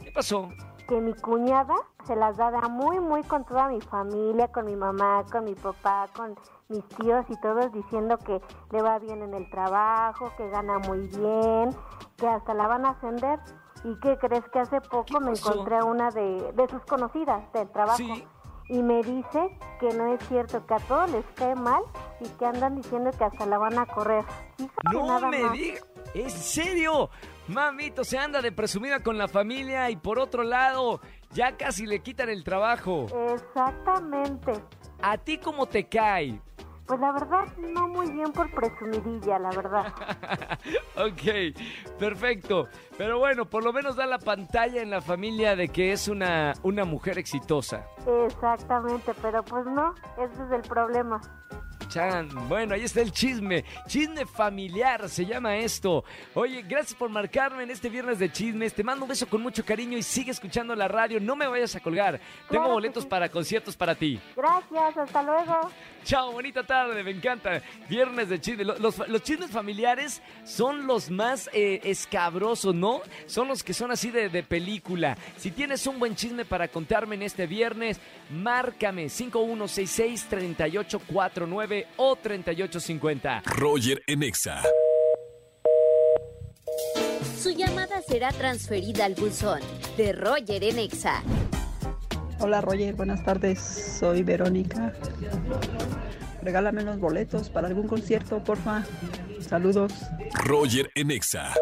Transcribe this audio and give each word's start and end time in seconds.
¿Qué 0.01 0.11
pasó? 0.13 0.53
Que 0.87 1.01
mi 1.01 1.13
cuñada 1.13 1.75
se 2.05 2.15
las 2.15 2.37
da 2.37 2.51
de 2.51 2.69
muy, 2.69 2.99
muy 2.99 3.23
con 3.23 3.43
toda 3.43 3.67
mi 3.67 3.81
familia, 3.81 4.47
con 4.49 4.65
mi 4.65 4.75
mamá, 4.75 5.23
con 5.31 5.45
mi 5.45 5.55
papá, 5.55 6.07
con 6.15 6.35
mis 6.69 6.87
tíos 6.89 7.25
y 7.29 7.39
todos 7.41 7.71
diciendo 7.71 8.17
que 8.19 8.41
le 8.71 8.81
va 8.81 8.99
bien 8.99 9.21
en 9.23 9.33
el 9.33 9.49
trabajo, 9.49 10.31
que 10.37 10.47
gana 10.49 10.79
muy 10.79 11.07
bien, 11.07 11.75
que 12.17 12.27
hasta 12.27 12.53
la 12.53 12.67
van 12.67 12.85
a 12.85 12.91
ascender. 12.91 13.39
¿Y 13.83 13.99
qué 13.99 14.17
crees 14.17 14.47
que 14.49 14.59
hace 14.59 14.81
poco 14.81 15.19
me 15.19 15.31
encontré 15.31 15.77
a 15.77 15.83
una 15.83 16.09
de, 16.11 16.51
de 16.53 16.67
sus 16.69 16.83
conocidas 16.85 17.51
del 17.53 17.69
trabajo? 17.69 17.97
Sí. 17.97 18.27
Y 18.69 18.81
me 18.81 19.03
dice 19.03 19.59
que 19.79 19.93
no 19.93 20.07
es 20.07 20.27
cierto, 20.27 20.65
que 20.65 20.73
a 20.73 20.79
todos 20.79 21.11
les 21.11 21.25
cae 21.35 21.55
mal 21.55 21.83
y 22.19 22.27
que 22.29 22.45
andan 22.45 22.75
diciendo 22.75 23.11
que 23.15 23.23
hasta 23.23 23.45
la 23.45 23.59
van 23.59 23.77
a 23.77 23.85
correr. 23.85 24.25
No 24.91 25.19
me 25.29 25.49
digas. 25.49 25.85
¿En 26.15 26.29
serio? 26.29 27.09
Mamito, 27.47 28.03
se 28.03 28.17
anda 28.17 28.41
de 28.41 28.51
presumida 28.51 29.01
con 29.03 29.17
la 29.17 29.27
familia 29.27 29.89
y 29.91 29.97
por 29.97 30.17
otro 30.17 30.43
lado, 30.43 30.99
ya 31.31 31.55
casi 31.55 31.85
le 31.85 31.99
quitan 31.99 32.29
el 32.29 32.43
trabajo. 32.43 33.05
Exactamente. 33.33 34.51
¿A 35.01 35.17
ti 35.17 35.37
cómo 35.37 35.67
te 35.67 35.87
cae? 35.87 36.41
Pues 36.87 36.99
la 36.99 37.11
verdad, 37.11 37.45
no 37.57 37.87
muy 37.87 38.11
bien 38.11 38.31
por 38.31 38.49
presumidilla, 38.51 39.39
la 39.39 39.49
verdad. 39.49 39.87
ok, 40.95 41.97
perfecto. 41.97 42.67
Pero 42.95 43.17
bueno, 43.17 43.45
por 43.45 43.63
lo 43.63 43.73
menos 43.73 43.95
da 43.95 44.05
la 44.05 44.19
pantalla 44.19 44.83
en 44.83 44.91
la 44.91 45.01
familia 45.01 45.55
de 45.55 45.69
que 45.69 45.91
es 45.91 46.07
una, 46.07 46.53
una 46.61 46.85
mujer 46.85 47.17
exitosa. 47.17 47.87
Exactamente, 48.25 49.13
pero 49.19 49.43
pues 49.43 49.65
no, 49.65 49.95
ese 50.17 50.43
es 50.43 50.51
el 50.51 50.61
problema. 50.61 51.19
Chan, 51.89 52.29
bueno, 52.49 52.73
ahí 52.73 52.83
está 52.83 53.01
el 53.01 53.11
chisme. 53.11 53.63
Chisme 53.87 54.25
familiar 54.25 55.07
se 55.09 55.25
llama 55.25 55.55
esto. 55.57 56.03
Oye, 56.33 56.61
gracias 56.67 56.93
por 56.95 57.09
marcarme 57.09 57.63
en 57.63 57.71
este 57.71 57.89
viernes 57.89 58.19
de 58.19 58.31
chismes. 58.31 58.73
Te 58.73 58.83
mando 58.83 59.05
un 59.05 59.09
beso 59.09 59.27
con 59.27 59.41
mucho 59.41 59.63
cariño 59.63 59.97
y 59.97 60.03
sigue 60.03 60.31
escuchando 60.31 60.75
la 60.75 60.87
radio. 60.87 61.19
No 61.19 61.35
me 61.35 61.47
vayas 61.47 61.75
a 61.75 61.79
colgar. 61.79 62.19
Tengo 62.49 62.67
boletos 62.69 63.03
sí. 63.03 63.09
para 63.09 63.29
conciertos 63.29 63.75
para 63.77 63.95
ti. 63.95 64.19
Gracias, 64.35 64.97
hasta 64.97 65.23
luego. 65.23 65.69
Chao, 66.03 66.31
bonita 66.33 66.63
tarde, 66.63 67.03
me 67.03 67.11
encanta. 67.11 67.61
Viernes 67.89 68.29
de 68.29 68.39
chisme. 68.41 68.63
Lo- 68.65 68.77
Los, 68.77 69.07
los 69.07 69.23
chismes 69.23 69.51
familiares 69.51 70.21
son 70.43 70.85
los 70.87 71.09
más 71.09 71.49
eh, 71.53 71.79
escabrosos, 71.83 72.75
¿no? 72.75 73.01
Son 73.25 73.47
los 73.47 73.63
que 73.63 73.73
son 73.73 73.91
así 73.91 74.11
de, 74.11 74.29
de 74.29 74.43
película. 74.43 75.17
Si 75.37 75.51
tienes 75.51 75.87
un 75.87 75.97
buen 75.99 76.15
chisme 76.15 76.45
para 76.45 76.67
contarme 76.67 77.15
en 77.15 77.21
este 77.23 77.47
viernes, 77.47 77.99
márcame 78.29 79.09
5166-3849 81.75 81.85
o 81.97 82.15
3850. 82.15 83.43
Roger 83.45 84.01
en 84.07 84.23
Exa. 84.23 84.61
Su 87.37 87.51
llamada 87.51 88.01
será 88.01 88.31
transferida 88.31 89.05
al 89.05 89.15
buzón 89.15 89.59
de 89.97 90.13
Roger 90.13 90.63
en 90.63 90.79
Exa. 90.79 91.21
Hola 92.39 92.61
Roger, 92.61 92.95
buenas 92.95 93.23
tardes. 93.23 93.59
Soy 93.59 94.23
Verónica. 94.23 94.93
Regálame 96.41 96.83
unos 96.83 96.99
boletos 96.99 97.49
para 97.49 97.67
algún 97.67 97.87
concierto, 97.87 98.43
porfa. 98.43 98.83
Saludos. 99.47 99.93
Roger 100.33 100.91
en 100.95 101.11
Exa. 101.11 101.53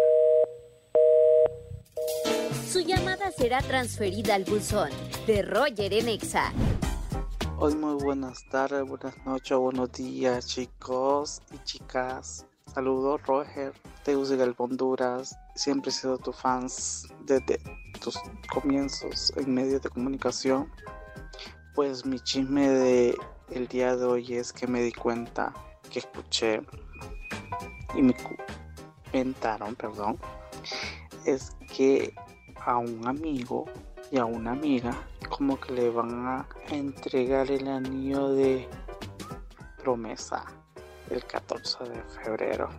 Su 2.67 2.81
llamada 2.81 3.31
será 3.31 3.61
transferida 3.61 4.35
al 4.35 4.45
buzón 4.45 4.89
de 5.27 5.41
Roger 5.43 5.93
en 5.93 6.09
Exa. 6.09 6.51
Hoy 7.65 7.75
muy 7.75 7.93
buenas 7.93 8.43
tardes, 8.49 8.85
buenas 8.85 9.15
noches, 9.25 9.57
buenos 9.57 9.89
días 9.93 10.47
chicos 10.47 11.41
y 11.49 11.57
chicas. 11.63 12.45
Saludos 12.73 13.21
Roger, 13.25 13.71
Tegucigalpa 14.03 14.65
Honduras. 14.65 15.33
Siempre 15.55 15.89
he 15.89 15.93
sido 15.93 16.17
tu 16.17 16.33
fans 16.33 17.07
desde 17.21 17.61
tus 18.01 18.19
comienzos 18.53 19.31
en 19.37 19.53
medios 19.53 19.81
de 19.81 19.89
comunicación. 19.89 20.69
Pues 21.73 22.05
mi 22.05 22.19
chisme 22.19 22.67
de 22.67 23.15
el 23.51 23.69
día 23.69 23.95
de 23.95 24.03
hoy 24.07 24.33
es 24.33 24.51
que 24.51 24.67
me 24.67 24.81
di 24.81 24.91
cuenta 24.91 25.53
que 25.89 25.99
escuché 25.99 26.63
y 27.95 28.01
me 28.01 28.13
comentaron, 29.09 29.73
perdón, 29.75 30.19
es 31.23 31.55
que 31.73 32.13
a 32.65 32.75
un 32.75 33.07
amigo 33.07 33.63
y 34.11 34.17
a 34.17 34.25
una 34.25 34.51
amiga 34.51 34.91
como 35.37 35.59
que 35.59 35.73
le 35.73 35.89
van 35.89 36.27
a 36.27 36.45
entregar 36.69 37.49
el 37.49 37.67
anillo 37.67 38.29
de 38.29 38.67
promesa 39.81 40.45
el 41.09 41.25
14 41.25 41.85
de 41.85 42.03
febrero. 42.03 42.69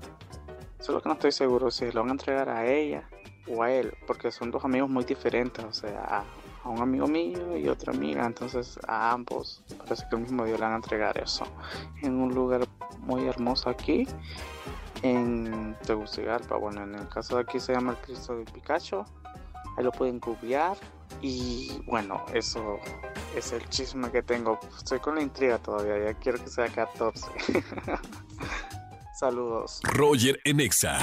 Solo 0.78 1.02
que 1.02 1.08
no 1.08 1.14
estoy 1.14 1.32
seguro 1.32 1.70
si 1.72 1.90
lo 1.90 2.02
van 2.02 2.10
a 2.10 2.12
entregar 2.12 2.48
a 2.48 2.64
ella 2.66 3.08
o 3.48 3.62
a 3.62 3.72
él, 3.72 3.92
porque 4.06 4.30
son 4.30 4.52
dos 4.52 4.64
amigos 4.64 4.88
muy 4.88 5.04
diferentes, 5.04 5.64
o 5.64 5.72
sea, 5.72 6.24
a 6.62 6.68
un 6.68 6.80
amigo 6.80 7.08
mío 7.08 7.56
y 7.56 7.68
otra 7.68 7.92
amiga, 7.92 8.24
entonces 8.24 8.78
a 8.86 9.10
ambos 9.10 9.64
parece 9.78 10.04
que 10.08 10.14
el 10.14 10.22
mismo 10.22 10.44
día 10.44 10.54
le 10.54 10.60
van 10.60 10.72
a 10.74 10.76
entregar 10.76 11.18
eso. 11.18 11.44
En 12.02 12.14
un 12.14 12.34
lugar 12.34 12.68
muy 13.00 13.26
hermoso 13.26 13.68
aquí 13.68 14.06
en 15.02 15.76
Tegucigalpa, 15.84 16.56
bueno, 16.56 16.84
en 16.84 16.94
el 16.94 17.08
caso 17.08 17.34
de 17.36 17.42
aquí 17.42 17.58
se 17.58 17.72
llama 17.72 17.92
el 17.92 17.98
Cristo 17.98 18.36
de 18.36 18.44
Picacho, 18.44 19.04
ahí 19.76 19.82
lo 19.84 19.90
pueden 19.90 20.20
cubiar 20.20 20.76
y 21.26 21.80
bueno, 21.86 22.22
eso 22.34 22.78
es 23.34 23.52
el 23.52 23.66
chisme 23.70 24.10
que 24.10 24.22
tengo, 24.22 24.60
estoy 24.76 24.98
con 24.98 25.14
la 25.14 25.22
intriga 25.22 25.56
todavía, 25.56 26.12
ya 26.12 26.18
quiero 26.18 26.38
que 26.38 26.50
sea 26.50 26.68
14. 26.68 27.26
Saludos. 29.18 29.80
Roger 29.84 30.38
Enexa. 30.44 30.98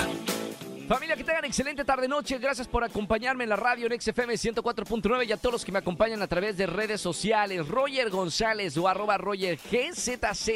Familia, 0.87 1.15
que 1.15 1.23
tengan 1.23 1.45
excelente 1.45 1.83
tarde-noche. 1.83 2.37
Gracias 2.37 2.67
por 2.67 2.83
acompañarme 2.83 3.45
en 3.45 3.49
la 3.49 3.55
radio 3.55 3.87
en 3.87 3.99
XFM 3.99 4.33
104.9 4.33 5.25
y 5.25 5.31
a 5.31 5.37
todos 5.37 5.53
los 5.53 5.65
que 5.65 5.71
me 5.71 5.79
acompañan 5.79 6.21
a 6.21 6.27
través 6.27 6.55
de 6.55 6.67
redes 6.67 7.01
sociales. 7.01 7.67
Roger 7.67 8.11
González 8.11 8.77
o 8.77 8.87
arroba 8.87 9.17
Roger 9.17 9.57
GZZ. 9.57 10.49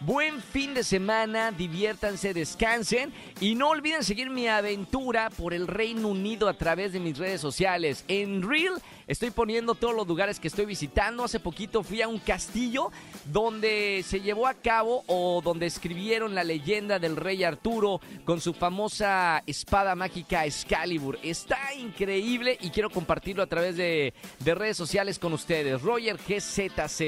Buen 0.00 0.42
fin 0.42 0.74
de 0.74 0.82
semana, 0.82 1.52
diviértanse, 1.52 2.34
descansen 2.34 3.12
y 3.40 3.54
no 3.54 3.70
olviden 3.70 4.02
seguir 4.02 4.28
mi 4.28 4.48
aventura 4.48 5.30
por 5.30 5.54
el 5.54 5.66
Reino 5.66 6.08
Unido 6.08 6.48
a 6.48 6.58
través 6.58 6.92
de 6.92 7.00
mis 7.00 7.16
redes 7.16 7.40
sociales. 7.40 8.04
En 8.08 8.42
Reel 8.42 8.74
estoy 9.06 9.30
poniendo 9.30 9.74
todos 9.74 9.94
los 9.94 10.06
lugares 10.06 10.40
que 10.40 10.48
estoy 10.48 10.66
visitando. 10.66 11.24
Hace 11.24 11.40
poquito 11.40 11.82
fui 11.82 12.02
a 12.02 12.08
un 12.08 12.18
castillo 12.18 12.90
donde 13.26 14.04
se 14.06 14.20
llevó 14.20 14.46
a 14.46 14.54
cabo 14.54 15.04
o 15.06 15.40
donde 15.42 15.66
escribieron 15.66 16.34
la 16.34 16.44
leyenda 16.44 16.98
del 16.98 17.16
rey 17.16 17.44
Arturo 17.44 18.00
con 18.24 18.40
su 18.40 18.52
famosa 18.52 19.42
espada 19.46 19.94
mágica 19.94 20.44
Excalibur. 20.44 21.18
Está 21.22 21.72
increíble 21.74 22.58
y 22.60 22.70
quiero 22.70 22.90
compartirlo 22.90 23.42
a 23.42 23.46
través 23.46 23.76
de, 23.76 24.12
de 24.40 24.54
redes 24.54 24.76
sociales 24.76 25.18
con 25.18 25.32
ustedes. 25.32 25.80
Roger 25.80 26.18
GZZ. 26.18 26.98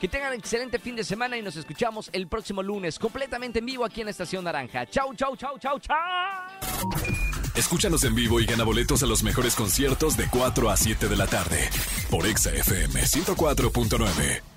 Que 0.00 0.08
tengan 0.08 0.32
excelente 0.32 0.78
fin 0.78 0.96
de 0.96 1.04
semana 1.04 1.36
y 1.36 1.42
nos 1.42 1.56
escuchamos 1.56 2.10
el 2.14 2.28
próximo 2.28 2.62
lunes 2.62 2.98
completamente 2.98 3.58
en 3.58 3.66
vivo 3.66 3.84
aquí 3.84 4.00
en 4.00 4.06
la 4.06 4.12
Estación 4.12 4.44
Naranja. 4.44 4.86
Chau, 4.86 5.14
chau, 5.14 5.36
chau, 5.36 5.58
chau, 5.58 5.78
chau. 5.78 5.96
Escúchanos 7.54 8.02
en 8.04 8.14
vivo 8.14 8.40
y 8.40 8.46
gana 8.46 8.64
boletos 8.64 9.02
a 9.02 9.06
los 9.06 9.22
mejores 9.22 9.54
conciertos 9.54 10.16
de 10.16 10.28
4 10.28 10.70
a 10.70 10.76
7 10.76 11.08
de 11.08 11.16
la 11.16 11.26
tarde 11.26 11.68
por 12.10 12.26
Exa 12.26 12.50
FM 12.52 13.02
104.9. 13.02 14.53